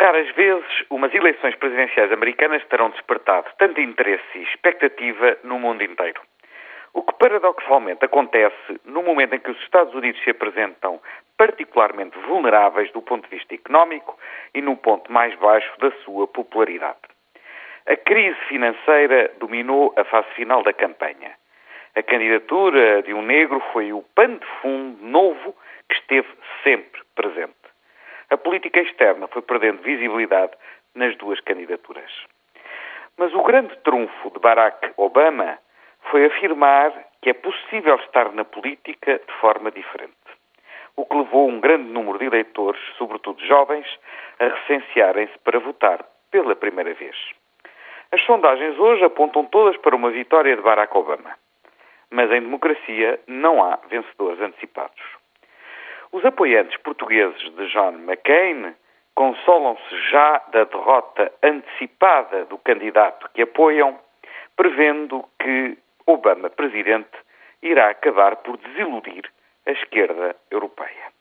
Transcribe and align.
raras 0.00 0.30
vezes, 0.34 0.84
umas 0.88 1.14
eleições 1.14 1.54
presidenciais 1.56 2.10
americanas 2.10 2.64
terão 2.66 2.88
despertado 2.90 3.46
tanto 3.58 3.80
interesse 3.80 4.38
e 4.38 4.42
expectativa 4.44 5.36
no 5.44 5.58
mundo 5.58 5.84
inteiro. 5.84 6.20
O 6.94 7.02
que 7.02 7.12
paradoxalmente 7.18 8.04
acontece 8.04 8.80
no 8.84 9.02
momento 9.02 9.34
em 9.34 9.38
que 9.38 9.50
os 9.50 9.60
Estados 9.62 9.94
Unidos 9.94 10.20
se 10.24 10.30
apresentam 10.30 11.00
particularmente 11.36 12.18
vulneráveis 12.20 12.90
do 12.92 13.02
ponto 13.02 13.28
de 13.28 13.36
vista 13.36 13.54
económico 13.54 14.18
e 14.54 14.62
no 14.62 14.76
ponto 14.76 15.12
mais 15.12 15.34
baixo 15.36 15.70
da 15.78 15.90
sua 16.02 16.26
popularidade. 16.26 16.98
A 17.86 17.96
crise 17.96 18.38
financeira 18.48 19.30
dominou 19.38 19.92
a 19.96 20.04
fase 20.04 20.28
final 20.30 20.62
da 20.62 20.72
campanha. 20.72 21.32
A 21.94 22.02
candidatura 22.02 23.02
de 23.02 23.12
um 23.12 23.22
negro 23.22 23.62
foi 23.72 23.92
o 23.92 24.02
pano 24.14 24.38
de 24.38 24.46
fundo 24.60 25.04
novo 25.04 25.54
que 25.88 25.96
esteve 25.96 26.28
sempre 26.64 27.02
presente 27.14 27.59
a 28.30 28.36
política 28.36 28.80
externa 28.80 29.26
foi 29.28 29.42
perdendo 29.42 29.82
visibilidade 29.82 30.52
nas 30.94 31.16
duas 31.16 31.40
candidaturas. 31.40 32.10
Mas 33.18 33.34
o 33.34 33.42
grande 33.42 33.76
trunfo 33.78 34.30
de 34.30 34.38
Barack 34.38 34.92
Obama 34.96 35.58
foi 36.10 36.24
afirmar 36.26 36.92
que 37.20 37.30
é 37.30 37.34
possível 37.34 37.96
estar 37.96 38.32
na 38.32 38.44
política 38.44 39.18
de 39.18 39.32
forma 39.40 39.70
diferente. 39.70 40.14
O 40.96 41.04
que 41.04 41.16
levou 41.16 41.48
um 41.48 41.60
grande 41.60 41.90
número 41.90 42.18
de 42.18 42.26
eleitores, 42.26 42.80
sobretudo 42.96 43.44
jovens, 43.44 43.86
a 44.38 44.46
recensearem-se 44.46 45.38
para 45.40 45.58
votar 45.58 46.04
pela 46.30 46.56
primeira 46.56 46.94
vez. 46.94 47.16
As 48.12 48.22
sondagens 48.24 48.78
hoje 48.78 49.04
apontam 49.04 49.44
todas 49.46 49.76
para 49.78 49.94
uma 49.94 50.10
vitória 50.10 50.56
de 50.56 50.62
Barack 50.62 50.96
Obama. 50.96 51.36
Mas 52.10 52.30
em 52.30 52.40
democracia 52.40 53.20
não 53.26 53.62
há 53.62 53.78
vencedores 53.88 54.40
antecipados. 54.40 55.19
Os 56.12 56.24
apoiantes 56.24 56.76
portugueses 56.78 57.40
de 57.54 57.66
John 57.68 57.92
McCain 57.92 58.74
consolam-se 59.14 60.10
já 60.10 60.38
da 60.52 60.64
derrota 60.64 61.32
antecipada 61.40 62.44
do 62.46 62.58
candidato 62.58 63.28
que 63.32 63.42
apoiam, 63.42 63.98
prevendo 64.56 65.24
que 65.38 65.78
Obama, 66.06 66.50
presidente, 66.50 67.16
irá 67.62 67.90
acabar 67.90 68.36
por 68.36 68.56
desiludir 68.56 69.30
a 69.66 69.70
esquerda 69.70 70.34
europeia. 70.50 71.12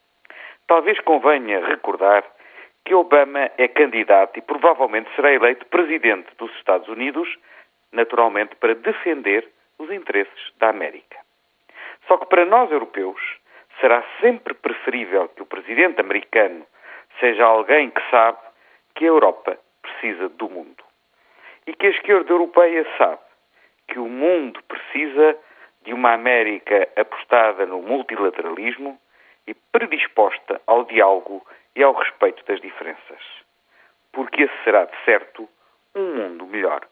Talvez 0.65 0.99
convenha 1.01 1.63
recordar 1.67 2.23
que 2.83 2.95
Obama 2.95 3.51
é 3.57 3.67
candidato 3.67 4.39
e 4.39 4.41
provavelmente 4.41 5.13
será 5.15 5.31
eleito 5.31 5.67
presidente 5.67 6.33
dos 6.37 6.51
Estados 6.55 6.87
Unidos, 6.87 7.27
naturalmente 7.91 8.55
para 8.55 8.73
defender 8.73 9.47
os 9.77 9.91
interesses 9.91 10.51
da 10.57 10.69
América. 10.69 11.17
Só 12.07 12.17
que 12.17 12.25
para 12.25 12.45
nós 12.45 12.71
europeus, 12.71 13.19
será 13.79 14.03
sempre 14.21 14.53
preferível 14.53 15.27
que 15.29 15.41
o 15.41 15.45
presidente 15.45 15.99
americano 16.01 16.65
seja 17.19 17.45
alguém 17.45 17.89
que 17.89 18.01
sabe 18.09 18.37
que 18.95 19.05
a 19.05 19.09
Europa 19.09 19.57
precisa 19.81 20.29
do 20.29 20.49
mundo. 20.49 20.83
E 21.65 21.73
que 21.73 21.87
a 21.87 21.91
esquerda 21.91 22.31
europeia 22.31 22.85
sabe 22.97 23.21
que 23.87 23.99
o 23.99 24.07
mundo 24.07 24.61
precisa 24.63 25.37
de 25.83 25.93
uma 25.93 26.13
América 26.13 26.87
apostada 26.95 27.65
no 27.65 27.81
multilateralismo 27.81 28.99
e 29.47 29.53
predisposta 29.71 30.61
ao 30.67 30.85
diálogo 30.85 31.45
e 31.75 31.83
ao 31.83 31.93
respeito 31.93 32.43
das 32.45 32.59
diferenças. 32.61 33.21
Porque 34.11 34.43
esse 34.43 34.63
será, 34.63 34.85
de 34.85 34.95
certo, 35.05 35.47
um 35.95 36.15
mundo 36.15 36.45
melhor. 36.45 36.87